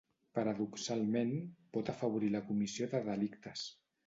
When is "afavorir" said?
1.95-2.33